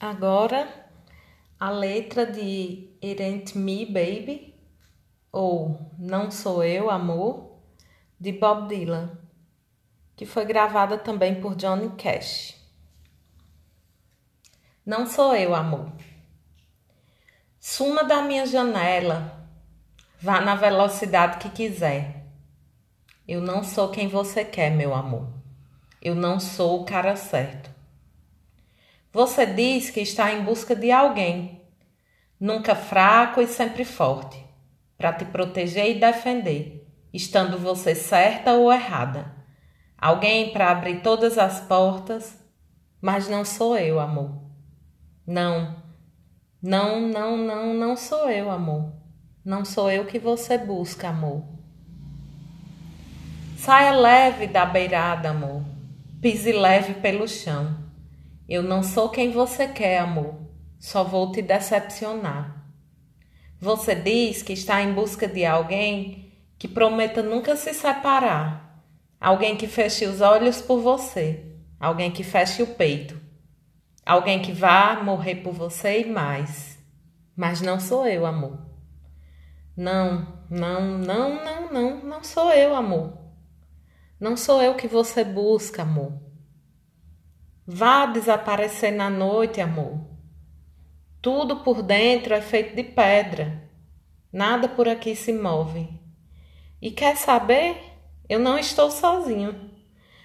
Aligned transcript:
Agora, 0.00 0.68
a 1.58 1.70
letra 1.70 2.24
de 2.24 2.88
It 3.02 3.20
Ain't 3.20 3.58
Me 3.58 3.84
Baby 3.84 4.54
ou 5.32 5.90
Não 5.98 6.30
Sou 6.30 6.62
Eu 6.62 6.88
Amor 6.88 7.58
de 8.20 8.30
Bob 8.30 8.68
Dylan, 8.68 9.18
que 10.14 10.24
foi 10.24 10.44
gravada 10.44 10.96
também 10.96 11.40
por 11.40 11.56
Johnny 11.56 11.90
Cash. 11.96 12.54
Não 14.86 15.04
sou 15.04 15.34
eu, 15.34 15.52
amor. 15.52 15.92
Suma 17.58 18.04
da 18.04 18.22
minha 18.22 18.46
janela, 18.46 19.48
vá 20.20 20.40
na 20.40 20.54
velocidade 20.54 21.38
que 21.38 21.50
quiser. 21.50 22.24
Eu 23.26 23.40
não 23.40 23.64
sou 23.64 23.90
quem 23.90 24.06
você 24.06 24.44
quer, 24.44 24.70
meu 24.70 24.94
amor. 24.94 25.28
Eu 26.00 26.14
não 26.14 26.38
sou 26.38 26.82
o 26.82 26.84
cara 26.84 27.16
certo. 27.16 27.77
Você 29.12 29.46
diz 29.46 29.88
que 29.88 30.00
está 30.00 30.32
em 30.32 30.42
busca 30.42 30.76
de 30.76 30.90
alguém, 30.90 31.62
nunca 32.38 32.74
fraco 32.74 33.40
e 33.40 33.46
sempre 33.46 33.84
forte, 33.84 34.44
para 34.98 35.14
te 35.14 35.24
proteger 35.24 35.90
e 35.90 35.98
defender, 35.98 36.86
estando 37.12 37.58
você 37.58 37.94
certa 37.94 38.52
ou 38.52 38.70
errada. 38.72 39.34
Alguém 39.96 40.52
para 40.52 40.70
abrir 40.70 41.00
todas 41.00 41.38
as 41.38 41.60
portas, 41.60 42.38
mas 43.00 43.28
não 43.28 43.44
sou 43.44 43.78
eu, 43.78 43.98
amor. 43.98 44.42
Não, 45.26 45.82
não, 46.62 47.00
não, 47.00 47.36
não, 47.36 47.74
não 47.74 47.96
sou 47.96 48.28
eu, 48.28 48.50
amor. 48.50 48.92
Não 49.44 49.64
sou 49.64 49.90
eu 49.90 50.04
que 50.04 50.18
você 50.18 50.58
busca, 50.58 51.08
amor. 51.08 51.42
Saia 53.56 53.92
leve 53.92 54.46
da 54.46 54.66
beirada, 54.66 55.30
amor. 55.30 55.64
Pise 56.20 56.52
leve 56.52 56.94
pelo 56.94 57.26
chão. 57.26 57.87
Eu 58.48 58.62
não 58.62 58.82
sou 58.82 59.10
quem 59.10 59.30
você 59.30 59.68
quer, 59.68 59.98
amor. 59.98 60.34
Só 60.78 61.04
vou 61.04 61.30
te 61.32 61.42
decepcionar. 61.42 62.64
Você 63.60 63.94
diz 63.94 64.42
que 64.42 64.54
está 64.54 64.80
em 64.80 64.94
busca 64.94 65.28
de 65.28 65.44
alguém 65.44 66.32
que 66.58 66.66
prometa 66.66 67.22
nunca 67.22 67.56
se 67.56 67.74
separar. 67.74 68.82
Alguém 69.20 69.56
que 69.56 69.66
feche 69.66 70.06
os 70.06 70.22
olhos 70.22 70.62
por 70.62 70.80
você. 70.80 71.44
Alguém 71.78 72.10
que 72.10 72.24
feche 72.24 72.62
o 72.62 72.68
peito. 72.68 73.20
Alguém 74.06 74.40
que 74.40 74.52
vá 74.52 75.02
morrer 75.02 75.36
por 75.36 75.52
você 75.52 76.00
e 76.00 76.06
mais. 76.06 76.78
Mas 77.36 77.60
não 77.60 77.78
sou 77.78 78.06
eu, 78.06 78.24
amor. 78.24 78.58
Não, 79.76 80.42
não, 80.48 80.98
não, 80.98 81.44
não, 81.44 81.72
não, 81.72 82.04
não 82.04 82.24
sou 82.24 82.50
eu, 82.52 82.74
amor. 82.74 83.18
Não 84.18 84.36
sou 84.36 84.62
eu 84.62 84.74
que 84.74 84.88
você 84.88 85.22
busca, 85.22 85.82
amor. 85.82 86.27
Vá 87.70 88.06
desaparecer 88.06 88.90
na 88.90 89.10
noite, 89.10 89.60
amor. 89.60 90.00
Tudo 91.20 91.56
por 91.56 91.82
dentro 91.82 92.32
é 92.32 92.40
feito 92.40 92.74
de 92.74 92.82
pedra. 92.82 93.68
Nada 94.32 94.70
por 94.70 94.88
aqui 94.88 95.14
se 95.14 95.34
move. 95.34 95.86
E 96.80 96.90
quer 96.90 97.14
saber? 97.14 97.76
Eu 98.26 98.38
não 98.38 98.58
estou 98.58 98.90
sozinho. 98.90 99.70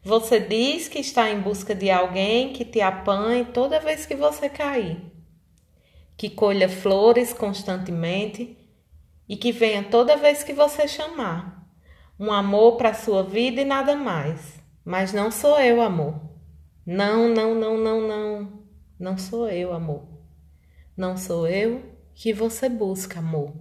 Você 0.00 0.38
diz 0.38 0.86
que 0.86 1.00
está 1.00 1.28
em 1.28 1.40
busca 1.40 1.74
de 1.74 1.90
alguém 1.90 2.52
que 2.52 2.64
te 2.64 2.80
apanhe 2.80 3.46
toda 3.46 3.80
vez 3.80 4.06
que 4.06 4.14
você 4.14 4.48
cair, 4.48 5.02
que 6.16 6.30
colha 6.30 6.68
flores 6.68 7.32
constantemente 7.32 8.56
e 9.28 9.36
que 9.36 9.50
venha 9.50 9.82
toda 9.82 10.16
vez 10.16 10.44
que 10.44 10.52
você 10.52 10.86
chamar. 10.86 11.66
Um 12.16 12.30
amor 12.30 12.76
para 12.76 12.94
sua 12.94 13.24
vida 13.24 13.60
e 13.60 13.64
nada 13.64 13.96
mais. 13.96 14.62
Mas 14.84 15.12
não 15.12 15.32
sou 15.32 15.58
eu, 15.58 15.80
amor. 15.80 16.33
Não, 16.86 17.28
não, 17.28 17.54
não, 17.54 17.78
não, 17.78 18.00
não. 18.06 18.62
Não 18.98 19.18
sou 19.18 19.48
eu, 19.48 19.72
amor. 19.72 20.06
Não 20.96 21.16
sou 21.16 21.48
eu 21.48 21.82
que 22.14 22.32
você 22.32 22.68
busca, 22.68 23.18
amor. 23.18 23.52